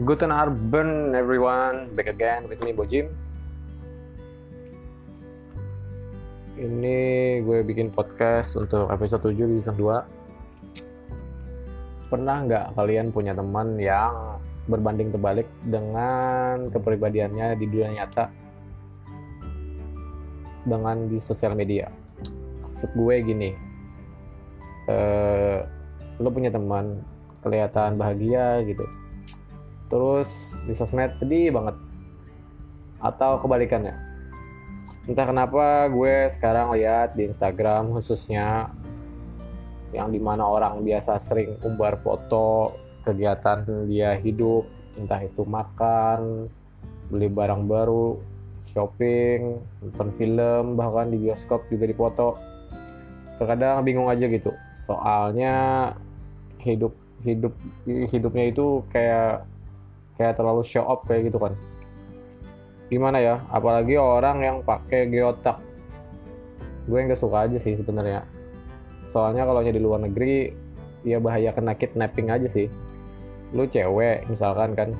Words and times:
Guten 0.00 0.32
Abend 0.32 1.12
everyone, 1.12 1.92
back 1.92 2.08
again 2.08 2.48
with 2.48 2.64
me 2.64 2.72
Bojim. 2.72 3.12
Ini 6.56 6.98
gue 7.44 7.60
bikin 7.60 7.92
podcast 7.92 8.56
untuk 8.56 8.88
episode 8.88 9.28
7 9.28 9.44
di 9.44 9.60
season 9.60 9.76
2. 9.76 12.08
Pernah 12.08 12.36
nggak 12.48 12.80
kalian 12.80 13.12
punya 13.12 13.36
teman 13.36 13.76
yang 13.76 14.40
berbanding 14.72 15.12
terbalik 15.12 15.44
dengan 15.68 16.72
kepribadiannya 16.72 17.60
di 17.60 17.68
dunia 17.68 18.00
nyata 18.00 18.32
dengan 20.64 21.12
di 21.12 21.20
sosial 21.20 21.52
media? 21.52 21.92
Maksud 22.64 22.96
gue 22.96 23.14
gini, 23.20 23.52
eh, 24.88 25.60
lo 26.16 26.32
punya 26.32 26.48
teman 26.48 27.04
kelihatan 27.44 28.00
bahagia 28.00 28.64
gitu 28.64 28.88
terus 29.90 30.54
di 30.64 30.72
sosmed 30.72 31.18
sedih 31.18 31.50
banget. 31.50 31.76
Atau 33.02 33.42
kebalikannya. 33.42 33.92
Entah 35.10 35.26
kenapa 35.26 35.90
gue 35.90 36.30
sekarang 36.30 36.70
lihat 36.78 37.18
di 37.18 37.26
Instagram 37.26 37.90
khususnya 37.98 38.70
yang 39.90 40.14
di 40.14 40.22
mana 40.22 40.46
orang 40.46 40.86
biasa 40.86 41.18
sering 41.18 41.58
umbar 41.66 41.98
foto 41.98 42.78
kegiatan 43.02 43.66
dia 43.90 44.14
hidup 44.14 44.62
entah 44.94 45.18
itu 45.18 45.42
makan 45.42 46.46
beli 47.10 47.26
barang 47.26 47.66
baru 47.66 48.22
shopping 48.62 49.58
nonton 49.82 50.08
film 50.14 50.78
bahkan 50.78 51.10
di 51.10 51.18
bioskop 51.18 51.66
juga 51.72 51.90
dipoto. 51.90 52.38
Terkadang 53.40 53.82
bingung 53.82 54.06
aja 54.06 54.28
gitu. 54.28 54.52
Soalnya 54.76 55.90
hidup 56.60 56.92
hidup 57.24 57.56
hidupnya 57.88 58.52
itu 58.52 58.84
kayak 58.92 59.48
kayak 60.20 60.36
terlalu 60.36 60.60
show 60.60 60.84
up 60.84 61.08
kayak 61.08 61.32
gitu 61.32 61.40
kan. 61.40 61.56
Gimana 62.92 63.24
ya 63.24 63.40
apalagi 63.48 63.96
orang 63.96 64.44
yang 64.44 64.56
pakai 64.60 65.08
geotak. 65.08 65.56
Gue 66.84 67.08
nggak 67.08 67.16
suka 67.16 67.48
aja 67.48 67.56
sih 67.56 67.72
sebenarnya. 67.72 68.28
Soalnya 69.08 69.48
kalau 69.48 69.64
di 69.64 69.80
luar 69.80 70.04
negeri 70.04 70.52
ya 71.08 71.16
bahaya 71.16 71.56
kena 71.56 71.72
kidnapping 71.72 72.28
aja 72.28 72.44
sih. 72.44 72.68
Lu 73.56 73.64
cewek 73.64 74.28
misalkan 74.28 74.76
kan. 74.76 74.92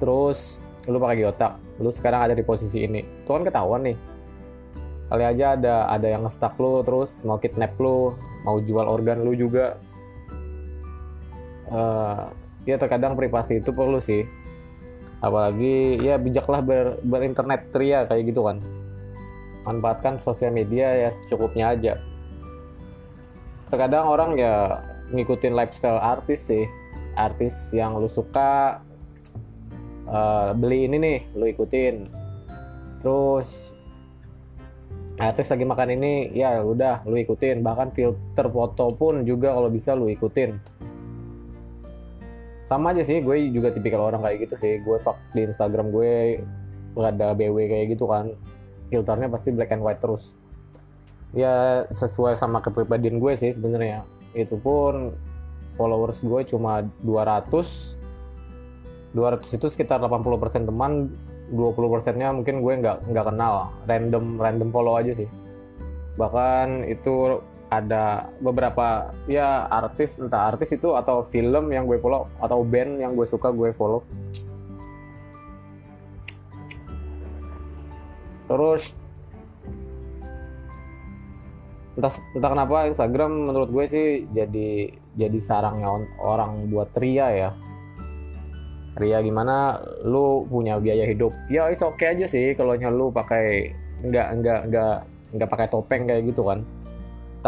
Terus 0.00 0.64
lu 0.88 0.96
pakai 0.96 1.28
geotak. 1.28 1.60
Lu 1.84 1.92
sekarang 1.92 2.32
ada 2.32 2.34
di 2.34 2.40
posisi 2.40 2.88
ini. 2.88 3.04
Itu 3.04 3.36
kan 3.36 3.44
ketahuan 3.44 3.84
nih. 3.84 3.98
Kali 5.12 5.24
aja 5.28 5.60
ada 5.60 5.92
ada 5.92 6.08
yang 6.08 6.24
ngestak 6.24 6.56
lu 6.56 6.80
terus 6.80 7.20
mau 7.28 7.36
kidnap 7.36 7.76
lu 7.76 8.16
mau 8.48 8.56
jual 8.64 8.88
organ 8.88 9.20
lu 9.20 9.36
juga. 9.36 9.76
Uh, 11.68 12.24
ya 12.64 12.80
terkadang 12.80 13.12
privasi 13.12 13.60
itu 13.60 13.76
perlu 13.76 14.00
sih 14.00 14.24
apalagi 15.18 15.98
ya 15.98 16.14
bijaklah 16.18 16.62
ber, 16.62 16.98
berinternet 17.02 17.70
tria 17.74 18.06
kayak 18.06 18.30
gitu 18.30 18.46
kan. 18.46 18.62
Manfaatkan 19.66 20.16
sosial 20.22 20.54
media 20.54 20.94
ya 20.94 21.08
secukupnya 21.10 21.74
aja. 21.74 21.94
Terkadang 23.68 24.08
orang 24.08 24.38
ya 24.38 24.80
ngikutin 25.12 25.52
lifestyle 25.52 26.00
artis 26.00 26.48
sih. 26.48 26.64
Artis 27.18 27.74
yang 27.74 27.98
lu 27.98 28.06
suka 28.06 28.80
uh, 30.06 30.54
beli 30.54 30.86
ini 30.88 30.96
nih 30.96 31.18
lu 31.34 31.44
ikutin. 31.50 32.06
Terus 33.02 33.74
artis 35.18 35.50
lagi 35.50 35.66
makan 35.66 35.98
ini 35.98 36.32
ya 36.32 36.62
udah 36.62 37.04
lu 37.04 37.18
ikutin. 37.18 37.60
Bahkan 37.60 37.92
filter 37.92 38.46
foto 38.48 38.94
pun 38.94 39.26
juga 39.26 39.52
kalau 39.52 39.68
bisa 39.68 39.92
lu 39.92 40.08
ikutin 40.08 40.78
sama 42.68 42.92
aja 42.92 43.00
sih 43.00 43.24
gue 43.24 43.48
juga 43.48 43.72
tipikal 43.72 44.12
orang 44.12 44.20
kayak 44.20 44.44
gitu 44.44 44.54
sih. 44.60 44.84
Gue 44.84 45.00
pak 45.00 45.16
di 45.32 45.48
Instagram 45.48 45.88
gue 45.88 46.44
ada 47.00 47.32
BW 47.32 47.56
kayak 47.64 47.96
gitu 47.96 48.04
kan. 48.04 48.36
Filternya 48.92 49.32
pasti 49.32 49.56
black 49.56 49.72
and 49.72 49.80
white 49.80 50.04
terus. 50.04 50.36
Ya 51.32 51.88
sesuai 51.88 52.36
sama 52.36 52.60
kepribadian 52.60 53.16
gue 53.16 53.32
sih 53.40 53.48
sebenarnya. 53.56 54.04
Itu 54.36 54.60
pun 54.60 55.16
followers 55.80 56.20
gue 56.20 56.44
cuma 56.44 56.84
200 57.00 57.96
200 59.16 59.56
itu 59.56 59.66
sekitar 59.72 60.04
80% 60.04 60.68
teman 60.68 61.08
20 61.48 61.72
persennya 61.88 62.28
mungkin 62.36 62.60
gue 62.60 62.74
nggak 62.84 63.08
nggak 63.08 63.26
kenal. 63.32 63.72
Random 63.88 64.36
random 64.36 64.68
follow 64.68 65.00
aja 65.00 65.16
sih. 65.16 65.28
Bahkan 66.20 66.84
itu 66.84 67.40
ada 67.68 68.32
beberapa 68.40 69.12
ya 69.28 69.68
artis 69.68 70.16
entah 70.16 70.48
artis 70.48 70.72
itu 70.72 70.96
atau 70.96 71.20
film 71.28 71.68
yang 71.68 71.84
gue 71.84 72.00
follow 72.00 72.24
atau 72.40 72.64
band 72.64 72.96
yang 72.96 73.12
gue 73.12 73.28
suka 73.28 73.52
gue 73.52 73.76
follow. 73.76 74.00
Terus 78.48 78.82
entah 82.00 82.14
entah 82.32 82.50
kenapa 82.56 82.88
Instagram 82.88 83.52
menurut 83.52 83.68
gue 83.68 83.84
sih 83.84 84.08
jadi 84.32 84.88
jadi 85.18 85.38
sarangnya 85.44 86.08
orang 86.24 86.72
buat 86.72 86.88
ria 86.96 87.28
ya. 87.28 87.50
Ria 88.98 89.20
gimana? 89.20 89.78
Lu 90.08 90.48
punya 90.48 90.80
biaya 90.80 91.04
hidup? 91.04 91.30
Ya 91.52 91.68
is 91.68 91.84
oke 91.84 92.00
okay 92.00 92.16
aja 92.16 92.24
sih 92.24 92.56
kalau 92.56 92.74
lu 92.74 93.12
pakai 93.12 93.76
nggak 94.08 94.26
nggak 94.40 94.60
nggak 94.72 94.96
nggak 95.36 95.48
pakai 95.52 95.68
topeng 95.68 96.08
kayak 96.08 96.24
gitu 96.32 96.46
kan 96.46 96.64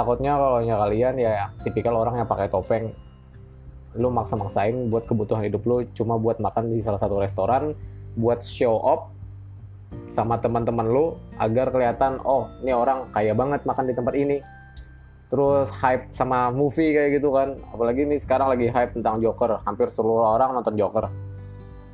takutnya 0.01 0.41
kalau 0.41 0.65
kalian 0.65 1.15
ya 1.21 1.53
tipikal 1.61 2.01
orang 2.01 2.25
yang 2.25 2.29
pakai 2.29 2.49
topeng 2.49 2.89
lu 4.01 4.09
maksa-maksain 4.09 4.89
buat 4.89 5.05
kebutuhan 5.05 5.45
hidup 5.45 5.67
lu 5.69 5.85
cuma 5.93 6.17
buat 6.17 6.41
makan 6.41 6.73
di 6.73 6.81
salah 6.81 6.97
satu 6.97 7.21
restoran 7.21 7.77
buat 8.17 8.41
show 8.41 8.81
off 8.81 9.13
sama 10.11 10.39
teman-teman 10.39 10.87
lu 10.87 11.19
agar 11.39 11.71
kelihatan 11.71 12.19
oh 12.27 12.51
ini 12.63 12.75
orang 12.75 13.07
kaya 13.15 13.35
banget 13.35 13.63
makan 13.63 13.85
di 13.91 13.95
tempat 13.95 14.15
ini. 14.19 14.39
Terus 15.31 15.71
hype 15.71 16.11
sama 16.11 16.51
movie 16.51 16.91
kayak 16.91 17.23
gitu 17.23 17.31
kan. 17.31 17.55
Apalagi 17.71 18.03
ini 18.03 18.19
sekarang 18.19 18.51
lagi 18.51 18.67
hype 18.67 18.99
tentang 18.99 19.23
Joker. 19.23 19.63
Hampir 19.63 19.87
seluruh 19.87 20.35
orang 20.35 20.59
nonton 20.59 20.75
Joker. 20.75 21.07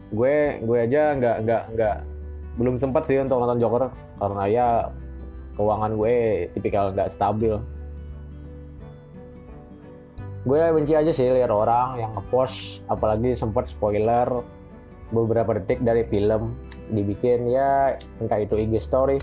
Gue 0.08 0.56
gue 0.64 0.78
aja 0.80 1.12
nggak 1.12 1.36
nggak 1.44 1.62
nggak 1.76 1.96
belum 2.56 2.80
sempat 2.80 3.04
sih 3.04 3.20
untuk 3.20 3.36
nonton 3.36 3.60
Joker. 3.60 3.92
Karena 4.16 4.44
ya 4.48 4.68
keuangan 5.60 5.92
gue 6.00 6.14
tipikal 6.56 6.96
nggak 6.96 7.12
stabil 7.12 7.60
gue 10.46 10.62
benci 10.70 10.94
aja 10.94 11.10
sih 11.10 11.26
lihat 11.26 11.50
orang 11.50 11.98
yang 11.98 12.14
ngepost 12.14 12.86
apalagi 12.86 13.34
sempat 13.34 13.66
spoiler 13.66 14.46
beberapa 15.10 15.58
detik 15.58 15.82
dari 15.82 16.06
film. 16.06 16.54
Dibikin 16.86 17.50
ya 17.50 17.98
entah 18.22 18.38
itu 18.38 18.54
IG 18.54 18.78
story. 18.78 19.18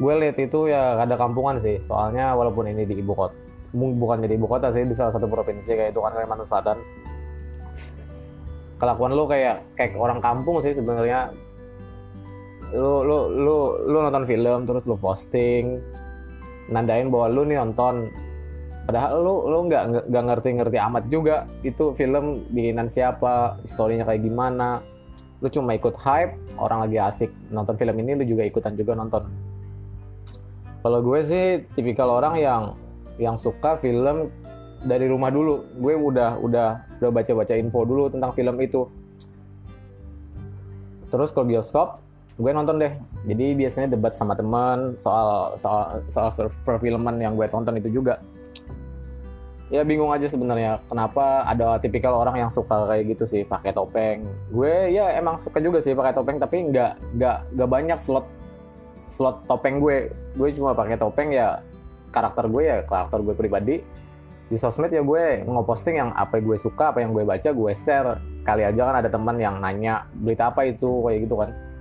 Gue 0.00 0.14
lihat 0.24 0.40
itu 0.40 0.72
ya 0.72 1.04
ada 1.04 1.20
kampungan 1.20 1.60
sih 1.60 1.76
soalnya 1.84 2.32
walaupun 2.32 2.64
ini 2.64 2.88
di 2.88 2.96
ibu 2.96 3.12
kota 3.12 3.36
bukan 3.72 4.20
jadi 4.20 4.36
ibu 4.36 4.48
kota 4.48 4.68
sih 4.68 4.84
di 4.84 4.92
salah 4.92 5.16
satu 5.16 5.24
provinsi 5.28 5.68
kayak 5.68 5.92
itu 5.92 6.00
kan 6.00 6.16
Kalimantan 6.16 6.48
Selatan. 6.48 6.76
Kelakuan 8.80 9.12
lu 9.12 9.28
kayak 9.28 9.64
kayak 9.76 10.00
orang 10.00 10.20
kampung 10.24 10.64
sih 10.64 10.72
sebenarnya. 10.72 11.28
Lu 12.72 13.04
lu 13.04 13.28
lu 13.28 13.56
lu 13.84 13.98
nonton 14.00 14.24
film 14.24 14.64
terus 14.64 14.88
lu 14.88 14.96
posting 14.96 15.76
nandain 16.70 17.08
bahwa 17.10 17.26
lu 17.32 17.42
nih 17.48 17.58
nonton. 17.58 18.12
Padahal 18.82 19.22
lu 19.22 19.34
lu 19.46 19.58
nggak 19.70 20.10
nggak 20.10 20.24
ngerti-ngerti 20.26 20.78
amat 20.78 21.04
juga 21.06 21.46
itu 21.62 21.94
film 21.94 22.42
bikinan 22.50 22.90
siapa 22.90 23.62
historinya 23.62 24.06
kayak 24.06 24.26
gimana. 24.26 24.82
Lu 25.38 25.50
cuma 25.50 25.74
ikut 25.74 25.94
hype 25.98 26.34
orang 26.58 26.86
lagi 26.86 26.98
asik 26.98 27.30
nonton 27.54 27.78
film 27.78 27.94
ini 28.02 28.18
lu 28.18 28.24
juga 28.26 28.42
ikutan 28.42 28.74
juga 28.74 28.98
nonton. 28.98 29.26
Kalau 30.82 30.98
gue 30.98 31.20
sih 31.22 31.46
tipikal 31.78 32.10
orang 32.10 32.42
yang 32.42 32.62
yang 33.22 33.38
suka 33.38 33.78
film 33.78 34.34
dari 34.82 35.06
rumah 35.06 35.30
dulu. 35.30 35.62
Gue 35.78 35.94
udah 35.94 36.42
udah 36.42 36.98
udah 36.98 37.10
baca 37.14 37.32
baca 37.38 37.54
info 37.54 37.86
dulu 37.86 38.10
tentang 38.10 38.34
film 38.34 38.58
itu. 38.58 38.90
Terus 41.06 41.30
kalau 41.30 41.46
bioskop 41.46 42.01
gue 42.40 42.50
nonton 42.52 42.80
deh. 42.80 42.92
Jadi 43.28 43.46
biasanya 43.56 43.88
debat 43.92 44.16
sama 44.16 44.32
teman 44.32 44.96
soal 44.96 45.56
soal 45.60 46.00
soal 46.08 46.32
perfilman 46.64 47.20
yang 47.20 47.36
gue 47.36 47.44
tonton 47.48 47.76
itu 47.76 47.92
juga. 47.92 48.20
Ya 49.72 49.80
bingung 49.88 50.12
aja 50.12 50.28
sebenarnya 50.28 50.84
kenapa 50.84 51.48
ada 51.48 51.80
tipikal 51.80 52.12
orang 52.12 52.44
yang 52.44 52.50
suka 52.52 52.84
kayak 52.92 53.16
gitu 53.16 53.24
sih 53.24 53.42
pakai 53.44 53.72
topeng. 53.72 54.24
Gue 54.52 54.92
ya 54.92 55.16
emang 55.16 55.40
suka 55.40 55.60
juga 55.60 55.80
sih 55.80 55.96
pakai 55.96 56.12
topeng 56.12 56.36
tapi 56.36 56.68
nggak 56.68 57.16
nggak 57.16 57.36
nggak 57.56 57.68
banyak 57.68 57.98
slot 58.00 58.28
slot 59.08 59.44
topeng 59.48 59.80
gue. 59.80 60.12
Gue 60.36 60.48
cuma 60.52 60.76
pakai 60.76 61.00
topeng 61.00 61.32
ya 61.32 61.60
karakter 62.12 62.48
gue 62.48 62.62
ya 62.64 62.76
karakter 62.84 63.24
gue 63.24 63.34
pribadi. 63.36 63.76
Di 64.52 64.60
sosmed 64.60 64.92
ya 64.92 65.00
gue 65.00 65.48
ngeposting 65.48 65.96
yang 65.96 66.12
apa 66.12 66.36
yang 66.36 66.52
gue 66.52 66.58
suka 66.60 66.92
apa 66.92 67.00
yang 67.00 67.16
gue 67.16 67.24
baca 67.24 67.48
gue 67.48 67.72
share. 67.72 68.20
Kali 68.44 68.68
aja 68.68 68.80
kan 68.92 68.96
ada 69.00 69.08
teman 69.08 69.40
yang 69.40 69.56
nanya 69.56 70.04
berita 70.12 70.52
apa 70.52 70.68
itu 70.68 71.00
kayak 71.00 71.20
gitu 71.24 71.36
kan 71.40 71.71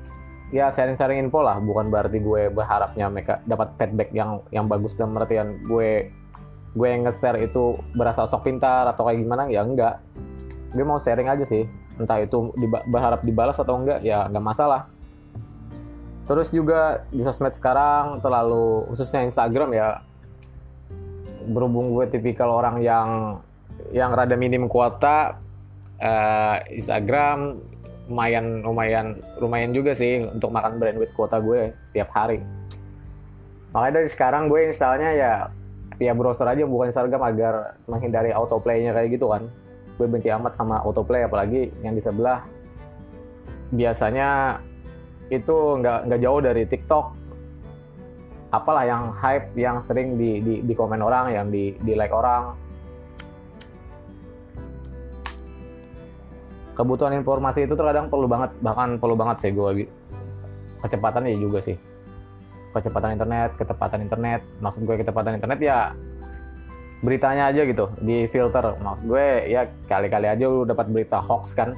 ya 0.52 0.70
sharing-sharing 0.70 1.24
info 1.24 1.42
lah. 1.42 1.58
Bukan 1.64 1.88
berarti 1.88 2.20
gue 2.20 2.52
berharapnya 2.52 3.08
mereka 3.08 3.40
dapat 3.48 3.74
feedback 3.80 4.12
yang 4.12 4.44
yang 4.52 4.68
bagus 4.68 4.94
dalam 4.94 5.16
artian 5.18 5.64
gue 5.64 6.12
gue 6.72 6.88
yang 6.88 7.04
nge-share 7.04 7.40
itu 7.44 7.76
berasa 7.96 8.24
sok 8.24 8.48
pintar 8.48 8.88
atau 8.88 9.08
kayak 9.08 9.20
gimana 9.24 9.48
ya 9.48 9.64
enggak. 9.64 10.04
Gue 10.76 10.84
mau 10.84 11.00
sharing 11.00 11.32
aja 11.32 11.48
sih. 11.48 11.68
Entah 12.00 12.20
itu 12.20 12.52
diba- 12.60 12.84
berharap 12.88 13.24
dibalas 13.24 13.58
atau 13.60 13.80
enggak 13.80 14.04
ya 14.04 14.28
nggak 14.28 14.46
masalah. 14.46 14.88
Terus 16.28 16.48
juga 16.54 17.04
di 17.12 17.24
sosmed 17.24 17.52
sekarang 17.56 18.24
terlalu 18.24 18.88
khususnya 18.92 19.24
Instagram 19.26 19.76
ya 19.76 20.00
berhubung 21.50 21.92
gue 21.98 22.06
tipikal 22.08 22.54
orang 22.54 22.80
yang 22.80 23.42
yang 23.92 24.14
rada 24.14 24.38
minim 24.38 24.70
kuota 24.70 25.42
eh, 25.98 26.58
Instagram 26.78 27.71
lumayan 28.12 28.60
lumayan 28.60 29.16
lumayan 29.40 29.72
juga 29.72 29.96
sih 29.96 30.28
untuk 30.28 30.52
makan 30.52 30.76
bandwidth 30.84 31.16
kuota 31.16 31.40
gue 31.40 31.72
tiap 31.96 32.12
hari. 32.12 32.44
Makanya 33.72 34.04
dari 34.04 34.10
sekarang 34.12 34.52
gue 34.52 34.68
installnya 34.68 35.10
ya 35.16 35.34
via 35.96 36.12
browser 36.12 36.44
aja 36.44 36.68
bukan 36.68 36.92
Instagram 36.92 37.24
agar 37.24 37.54
menghindari 37.88 38.36
autoplay-nya 38.36 38.92
kayak 38.92 39.16
gitu 39.16 39.32
kan. 39.32 39.48
Gue 39.96 40.12
benci 40.12 40.28
amat 40.28 40.60
sama 40.60 40.84
autoplay 40.84 41.24
apalagi 41.24 41.72
yang 41.80 41.96
di 41.96 42.04
sebelah. 42.04 42.44
Biasanya 43.72 44.60
itu 45.32 45.56
nggak 45.80 46.12
nggak 46.12 46.20
jauh 46.20 46.42
dari 46.44 46.64
TikTok. 46.68 47.06
Apalah 48.52 48.84
yang 48.84 49.16
hype 49.16 49.56
yang 49.56 49.80
sering 49.80 50.20
di 50.20 50.44
di, 50.44 50.54
di 50.60 50.74
komen 50.76 51.00
orang 51.00 51.32
yang 51.32 51.48
di 51.48 51.72
di 51.80 51.96
like 51.96 52.12
orang 52.12 52.52
kebutuhan 56.74 57.14
informasi 57.20 57.68
itu 57.68 57.76
terkadang 57.76 58.08
perlu 58.08 58.26
banget 58.26 58.52
bahkan 58.64 58.96
perlu 58.98 59.16
banget 59.20 59.48
sih 59.48 59.52
gue 59.52 59.88
kecepatan 60.82 61.30
ya 61.30 61.38
juga 61.38 61.60
sih. 61.62 61.78
Kecepatan 62.72 63.20
internet 63.20 63.50
kecepatan 63.60 64.00
internet. 64.02 64.42
Maksud 64.64 64.82
gue 64.88 64.96
kecepatan 65.04 65.38
internet 65.38 65.60
ya 65.62 65.78
beritanya 67.06 67.52
aja 67.54 67.62
gitu 67.68 67.92
di 68.02 68.26
filter. 68.32 68.76
Maksud 68.80 69.06
gue 69.06 69.28
ya 69.52 69.70
kali-kali 69.86 70.28
aja 70.32 70.46
lu 70.48 70.66
dapat 70.66 70.90
berita 70.90 71.22
hoax 71.22 71.54
kan. 71.54 71.78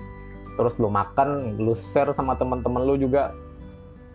Terus 0.53 0.77
lu 0.77 0.87
makan 0.87 1.57
lu 1.57 1.73
share 1.73 2.13
sama 2.13 2.37
teman-teman 2.37 2.85
lu 2.85 2.95
juga. 2.95 3.33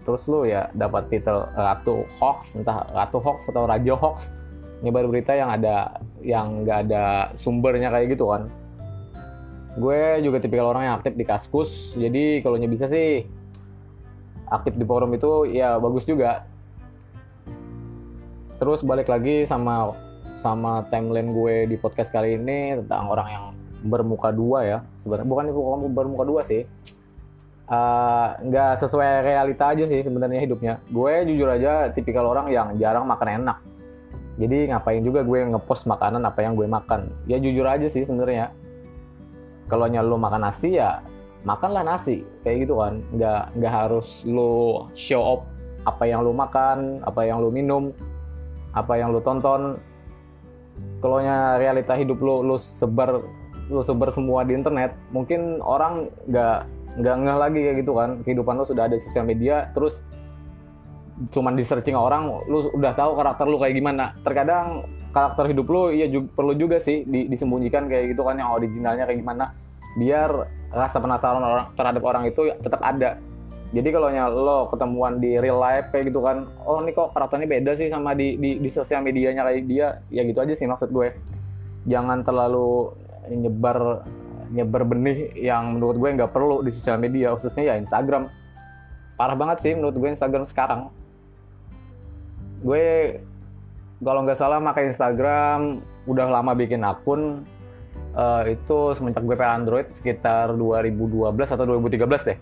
Terus 0.07 0.25
lu 0.31 0.49
ya 0.49 0.73
dapat 0.73 1.11
titel 1.13 1.45
ratu 1.53 2.07
hoax 2.17 2.57
entah 2.57 2.87
ratu 2.95 3.21
hoax 3.21 3.51
atau 3.51 3.69
raja 3.69 3.93
hoax. 3.99 4.33
Nyebar 4.79 5.11
berita 5.11 5.35
yang 5.35 5.51
ada 5.51 5.99
yang 6.23 6.63
nggak 6.63 6.87
ada 6.87 7.35
sumbernya 7.35 7.91
kayak 7.91 8.15
gitu 8.15 8.31
kan 8.31 8.47
gue 9.79 10.01
juga 10.27 10.43
tipikal 10.43 10.75
orang 10.75 10.91
yang 10.91 10.95
aktif 10.99 11.15
di 11.15 11.23
kaskus 11.23 11.95
jadi 11.95 12.43
kalau 12.43 12.59
bisa 12.67 12.91
sih 12.91 13.25
aktif 14.51 14.75
di 14.75 14.85
forum 14.85 15.13
itu 15.15 15.49
ya 15.49 15.77
bagus 15.77 16.09
juga. 16.09 16.49
Terus 18.59 18.83
balik 18.83 19.07
lagi 19.07 19.47
sama 19.47 19.95
sama 20.39 20.87
timeline 20.91 21.31
gue 21.31 21.71
di 21.71 21.77
podcast 21.79 22.11
kali 22.11 22.39
ini 22.39 22.79
tentang 22.83 23.07
orang 23.07 23.29
yang 23.31 23.45
bermuka 23.87 24.35
dua 24.35 24.67
ya. 24.67 24.79
Sebenarnya 24.99 25.29
bukan 25.29 25.45
itu 25.53 25.61
bermuka 25.95 26.25
dua 26.27 26.43
sih. 26.43 26.67
Nggak 28.43 28.71
uh, 28.75 28.79
sesuai 28.81 29.23
realita 29.23 29.71
aja 29.71 29.85
sih 29.87 30.01
sebenarnya 30.03 30.43
hidupnya. 30.43 30.83
Gue 30.91 31.23
jujur 31.29 31.47
aja 31.47 31.93
tipikal 31.93 32.27
orang 32.27 32.51
yang 32.51 32.75
jarang 32.81 33.07
makan 33.07 33.45
enak. 33.45 33.59
Jadi 34.39 34.71
ngapain 34.71 35.03
juga 35.03 35.27
gue 35.27 35.39
ngepost 35.55 35.87
makanan 35.87 36.23
apa 36.27 36.43
yang 36.43 36.59
gue 36.59 36.67
makan. 36.67 37.11
Ya 37.31 37.39
jujur 37.39 37.67
aja 37.67 37.87
sih 37.87 38.03
sebenarnya 38.03 38.51
kalau 39.69 39.87
lu 39.87 40.17
makan 40.17 40.49
nasi 40.49 40.81
ya 40.81 41.05
makanlah 41.47 41.85
nasi. 41.87 42.25
Kayak 42.43 42.67
gitu 42.67 42.75
kan. 42.81 43.05
Nggak 43.15 43.43
nggak 43.61 43.73
harus 43.73 44.27
lu 44.27 44.85
show 44.97 45.23
up 45.39 45.41
apa 45.87 46.05
yang 46.05 46.21
lu 46.27 46.35
makan 46.35 47.01
apa 47.07 47.25
yang 47.25 47.41
lu 47.41 47.49
minum 47.49 47.95
apa 48.75 48.99
yang 48.99 49.15
lu 49.15 49.21
tonton. 49.23 49.79
Kalau 50.99 51.23
realita 51.59 51.95
hidup 51.95 52.19
lu 52.19 52.43
lu 52.43 52.57
sebar 52.59 53.23
lu 53.69 53.83
sebar 53.85 54.09
semua 54.11 54.49
di 54.49 54.57
internet 54.57 54.97
mungkin 55.13 55.61
orang 55.61 56.09
nggak 56.25 56.65
nggak 56.99 57.17
ngeh 57.21 57.37
lagi 57.39 57.59
kayak 57.63 57.77
gitu 57.85 57.93
kan. 57.95 58.11
Kehidupan 58.27 58.59
lu 58.59 58.67
sudah 58.67 58.91
ada 58.91 58.97
di 58.99 59.03
sosial 59.03 59.29
media 59.29 59.71
terus 59.77 60.03
cuman 61.27 61.59
di 61.59 61.67
searching 61.67 61.99
orang 61.99 62.31
lu 62.47 62.71
udah 62.71 62.93
tahu 62.95 63.19
karakter 63.19 63.47
lu 63.51 63.59
kayak 63.59 63.75
gimana. 63.75 64.15
Terkadang 64.23 64.87
karakter 65.11 65.51
hidup 65.51 65.67
lu 65.67 65.91
ya 65.91 66.07
juga, 66.07 66.29
perlu 66.39 66.53
juga 66.55 66.79
sih 66.79 67.03
di, 67.03 67.27
disembunyikan 67.27 67.91
kayak 67.91 68.15
gitu 68.15 68.23
kan 68.23 68.39
yang 68.39 68.55
originalnya 68.55 69.05
kayak 69.09 69.19
gimana. 69.19 69.51
Biar 69.99 70.31
rasa 70.71 71.03
penasaran 71.03 71.43
orang 71.43 71.67
terhadap 71.75 72.03
orang 72.07 72.23
itu 72.31 72.55
tetap 72.63 72.79
ada. 72.85 73.19
Jadi 73.69 73.89
kalau 73.93 74.09
lo 74.33 74.59
ketemuan 74.73 75.21
di 75.21 75.37
real 75.37 75.61
life 75.61 75.93
kayak 75.93 76.09
gitu 76.09 76.25
kan 76.25 76.49
oh 76.65 76.81
ini 76.81 76.97
kok 76.97 77.13
karakternya 77.13 77.45
beda 77.45 77.77
sih 77.77 77.93
sama 77.93 78.17
di 78.17 78.41
di, 78.41 78.57
di 78.57 78.71
sosial 78.73 79.05
medianya 79.05 79.45
kayak 79.45 79.69
dia 79.69 80.01
ya 80.09 80.25
gitu 80.25 80.41
aja 80.41 80.55
sih 80.57 80.65
maksud 80.65 80.89
gue. 80.89 81.13
Jangan 81.85 82.25
terlalu 82.25 82.97
nyebar 83.29 84.09
nyebar 84.49 84.89
benih 84.89 85.37
yang 85.37 85.77
menurut 85.77 86.01
gue 86.01 86.09
nggak 86.17 86.33
perlu 86.33 86.65
di 86.65 86.73
sosial 86.73 86.97
media 86.97 87.37
khususnya 87.37 87.75
ya 87.75 87.75
Instagram. 87.77 88.33
Parah 89.21 89.37
banget 89.37 89.67
sih 89.67 89.73
menurut 89.77 89.99
gue 90.01 90.09
Instagram 90.17 90.49
sekarang 90.49 90.89
gue 92.63 93.19
kalau 93.99 94.23
nggak 94.23 94.39
salah 94.39 94.63
pakai 94.63 94.95
Instagram. 94.95 95.83
Udah 96.07 96.27
lama 96.31 96.55
bikin 96.55 96.83
akun. 96.87 97.43
Uh, 98.19 98.43
itu 98.51 98.97
semenjak 98.99 99.23
gue 99.23 99.37
pakai 99.37 99.55
Android 99.63 99.87
sekitar 99.95 100.55
2012 100.55 101.35
atau 101.35 101.65
2013 101.67 102.29
deh. 102.35 102.39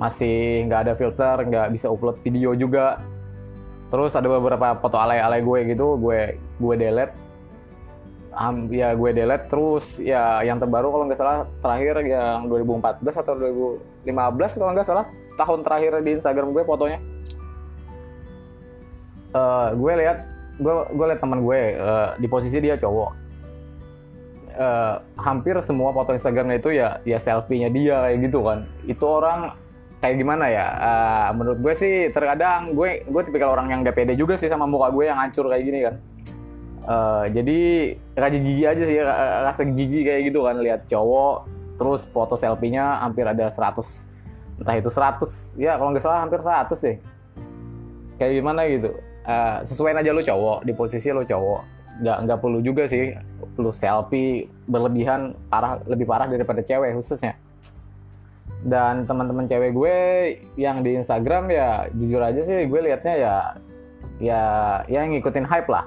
Masih 0.00 0.66
nggak 0.66 0.80
ada 0.88 0.92
filter 0.96 1.36
nggak 1.46 1.68
bisa 1.74 1.86
upload 1.90 2.18
video 2.22 2.54
juga. 2.54 3.02
Terus 3.90 4.14
ada 4.14 4.30
beberapa 4.30 4.78
foto 4.78 4.96
alay-alay 4.98 5.42
gue 5.42 5.58
gitu 5.74 5.98
gue 5.98 6.38
gue 6.38 6.74
delete. 6.78 7.14
Um, 8.30 8.70
ya 8.70 8.94
gue 8.94 9.10
delete. 9.10 9.50
Terus 9.50 9.98
ya 9.98 10.40
yang 10.46 10.62
terbaru 10.62 10.90
kalau 10.94 11.04
nggak 11.10 11.18
salah 11.18 11.46
terakhir 11.58 12.06
yang 12.06 12.46
2014 12.46 13.02
atau 13.20 13.34
2015 14.06 14.58
kalau 14.58 14.72
nggak 14.74 14.88
salah. 14.88 15.06
Tahun 15.34 15.60
terakhir 15.66 15.98
di 16.04 16.10
Instagram 16.18 16.54
gue 16.54 16.62
fotonya 16.62 17.09
uh, 19.34 19.68
gue 19.74 19.92
lihat 20.00 20.18
gue 20.60 20.74
gue 20.92 21.06
lihat 21.08 21.20
teman 21.20 21.40
gue 21.42 21.60
uh, 21.80 22.08
di 22.20 22.26
posisi 22.28 22.58
dia 22.60 22.76
cowok. 22.76 23.10
Uh, 24.50 24.98
hampir 25.16 25.56
semua 25.62 25.94
foto 25.94 26.12
Instagramnya 26.12 26.58
itu 26.60 26.74
ya 26.74 27.00
ya 27.06 27.16
selfie-nya 27.16 27.70
dia 27.72 27.96
kayak 28.06 28.18
gitu 28.28 28.38
kan. 28.44 28.68
Itu 28.84 29.04
orang 29.08 29.56
kayak 30.04 30.16
gimana 30.20 30.44
ya? 30.52 30.66
Uh, 30.76 31.28
menurut 31.38 31.58
gue 31.64 31.74
sih 31.74 31.94
terkadang 32.12 32.76
gue 32.76 33.06
gue 33.06 33.22
tipikal 33.24 33.56
orang 33.56 33.72
yang 33.72 33.80
gak 33.86 33.96
pede 33.96 34.14
juga 34.18 34.36
sih 34.36 34.50
sama 34.50 34.68
muka 34.68 34.92
gue 34.92 35.08
yang 35.08 35.16
hancur 35.16 35.48
kayak 35.48 35.64
gini 35.64 35.80
kan. 35.86 35.94
Uh, 36.80 37.24
jadi 37.30 37.60
rasa 38.16 38.36
jijik 38.40 38.66
aja 38.66 38.82
sih 38.88 38.96
rasa 39.44 39.62
jijik 39.68 40.02
kayak 40.08 40.20
gitu 40.32 40.40
kan 40.42 40.56
lihat 40.58 40.88
cowok 40.88 41.44
terus 41.76 42.08
foto 42.08 42.40
selfie-nya 42.40 43.04
hampir 43.04 43.24
ada 43.24 43.48
100 43.48 44.60
entah 44.60 44.76
itu 44.76 44.90
100 44.92 45.60
ya 45.60 45.76
kalau 45.80 45.92
nggak 45.92 46.04
salah 46.04 46.20
hampir 46.24 46.40
100 46.44 46.68
sih. 46.76 46.96
Kayak 48.20 48.32
gimana 48.44 48.68
gitu 48.68 48.92
uh, 49.30 49.62
sesuaiin 49.62 50.02
aja 50.02 50.10
lo 50.10 50.22
cowok 50.26 50.66
di 50.66 50.72
posisi 50.74 51.14
lo 51.14 51.22
cowok. 51.22 51.60
Nggak 52.02 52.18
nggak 52.26 52.38
perlu 52.42 52.58
juga 52.64 52.90
sih 52.90 53.14
perlu 53.54 53.70
selfie 53.70 54.50
berlebihan 54.66 55.36
parah 55.46 55.78
lebih 55.86 56.08
parah 56.10 56.26
daripada 56.26 56.60
cewek 56.66 56.98
khususnya. 56.98 57.38
Dan 58.60 59.08
teman-teman 59.08 59.48
cewek 59.48 59.72
gue 59.72 59.96
yang 60.60 60.84
di 60.84 60.98
Instagram 60.98 61.48
ya 61.48 61.88
jujur 61.96 62.20
aja 62.20 62.40
sih 62.44 62.68
gue 62.68 62.80
liatnya 62.84 63.14
ya 63.16 63.34
ya 64.20 64.42
ya 64.84 65.00
ngikutin 65.06 65.46
hype 65.48 65.68
lah. 65.70 65.86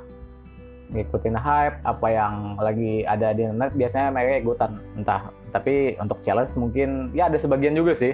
Ngikutin 0.94 1.38
hype 1.38 1.78
apa 1.86 2.08
yang 2.10 2.58
lagi 2.58 3.06
ada 3.06 3.34
di 3.34 3.46
internet 3.46 3.74
biasanya 3.78 4.10
mereka 4.10 4.34
ikutan. 4.42 4.72
Entah 4.98 5.22
tapi 5.54 5.94
untuk 6.02 6.22
challenge 6.26 6.54
mungkin 6.58 7.14
ya 7.14 7.30
ada 7.30 7.38
sebagian 7.38 7.78
juga 7.78 7.94
sih. 7.94 8.14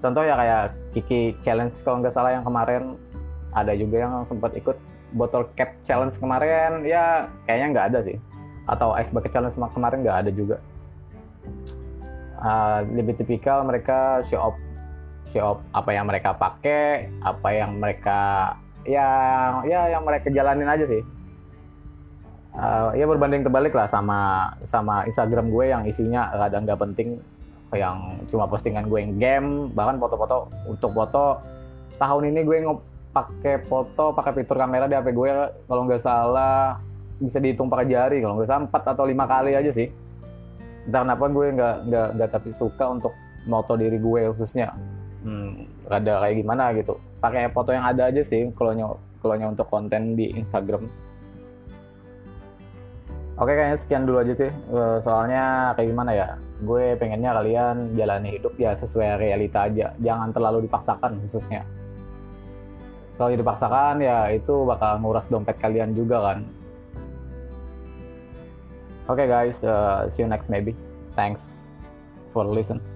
Contoh 0.00 0.20
ya 0.20 0.36
kayak 0.36 0.64
Kiki 0.92 1.36
challenge 1.40 1.76
kalau 1.80 2.04
nggak 2.04 2.12
salah 2.12 2.36
yang 2.36 2.44
kemarin 2.44 2.96
ada 3.54 3.72
juga 3.78 3.96
yang 4.02 4.26
sempat 4.26 4.52
ikut 4.58 4.76
botol 5.14 5.46
cap 5.54 5.78
challenge 5.86 6.18
kemarin. 6.18 6.82
Ya 6.82 7.30
kayaknya 7.46 7.66
nggak 7.70 7.86
ada 7.94 7.98
sih. 8.02 8.18
Atau 8.66 8.92
ice 8.98 9.14
bucket 9.14 9.30
challenge 9.30 9.54
kemarin 9.54 10.02
nggak 10.02 10.18
ada 10.26 10.30
juga. 10.34 10.58
Uh, 12.44 12.84
lebih 12.92 13.16
tipikal 13.16 13.64
mereka 13.64 14.20
show 14.26 14.52
off 14.52 14.56
show 15.32 15.56
off 15.56 15.60
apa 15.72 15.96
yang 15.96 16.04
mereka 16.04 16.36
pakai 16.36 17.08
apa 17.24 17.48
yang 17.56 17.80
mereka 17.80 18.52
ya 18.84 19.08
ya 19.64 19.88
yang 19.88 20.04
mereka 20.04 20.28
jalanin 20.28 20.68
aja 20.68 20.84
sih. 20.84 21.00
Uh, 22.54 22.94
ya 22.94 23.08
berbanding 23.10 23.42
terbalik 23.42 23.74
lah 23.74 23.90
sama 23.90 24.52
sama 24.62 25.02
Instagram 25.10 25.50
gue 25.50 25.64
yang 25.74 25.82
isinya 25.90 26.30
kadang 26.38 26.62
nggak 26.62 26.78
penting 26.78 27.18
yang 27.74 28.22
cuma 28.30 28.46
postingan 28.46 28.86
gue 28.86 28.98
yang 29.02 29.14
game 29.18 29.48
bahkan 29.74 29.98
foto-foto 29.98 30.52
untuk 30.70 30.90
foto. 30.94 31.40
Tahun 31.94 32.22
ini 32.26 32.42
gue 32.42 32.56
pakai 33.14 33.62
foto 33.62 34.10
pakai 34.10 34.42
fitur 34.42 34.58
kamera 34.58 34.90
di 34.90 34.98
HP 34.98 35.14
gue 35.14 35.30
kalau 35.70 35.82
nggak 35.86 36.02
salah 36.02 36.82
bisa 37.22 37.38
dihitung 37.38 37.70
pakai 37.70 37.86
jari 37.86 38.18
kalau 38.18 38.34
nggak 38.34 38.50
salah 38.50 38.62
empat 38.66 38.82
atau 38.90 39.06
lima 39.06 39.24
kali 39.30 39.54
aja 39.54 39.70
sih 39.70 39.86
entah 40.90 41.06
kenapa 41.06 41.24
gue 41.30 41.46
nggak 41.54 41.76
nggak 41.86 42.08
nggak 42.18 42.30
tapi 42.34 42.50
suka 42.50 42.84
untuk 42.90 43.14
moto 43.46 43.78
diri 43.78 44.02
gue 44.02 44.34
khususnya 44.34 44.74
hmm, 45.22 45.86
ada 45.86 46.26
kayak 46.26 46.36
gimana 46.42 46.64
gitu 46.74 46.98
pakai 47.22 47.54
foto 47.54 47.70
yang 47.70 47.86
ada 47.86 48.10
aja 48.10 48.20
sih 48.26 48.50
kalau 48.58 48.98
kalau 49.22 49.34
untuk 49.46 49.70
konten 49.70 50.18
di 50.18 50.34
Instagram 50.34 50.84
Oke 53.34 53.50
kayaknya 53.50 53.78
sekian 53.82 54.06
dulu 54.06 54.22
aja 54.22 54.30
sih. 54.30 54.46
Eh, 54.46 54.98
Soalnya 55.02 55.74
kayak 55.74 55.90
gimana 55.90 56.14
ya? 56.14 56.38
Gue 56.62 56.94
pengennya 56.94 57.34
kalian 57.34 57.98
jalani 57.98 58.38
hidup 58.38 58.54
ya 58.54 58.78
sesuai 58.78 59.18
realita 59.18 59.66
aja. 59.66 59.90
Jangan 59.98 60.30
terlalu 60.30 60.70
dipaksakan 60.70 61.18
khususnya. 61.26 61.66
Kalau 63.14 63.30
dipaksakan 63.30 64.02
ya 64.02 64.26
itu 64.34 64.66
bakal 64.66 64.98
nguras 64.98 65.30
dompet 65.30 65.54
kalian 65.62 65.94
juga 65.94 66.32
kan. 66.32 66.38
Oke 69.06 69.28
guys, 69.28 69.62
eh, 69.62 70.08
see 70.10 70.24
you 70.24 70.28
next 70.28 70.50
maybe. 70.50 70.74
Thanks 71.14 71.68
for 72.32 72.42
listen. 72.42 72.93